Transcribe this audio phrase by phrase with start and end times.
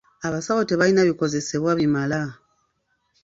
[0.27, 2.21] Abasawo tebalina bikozesebwa bimala.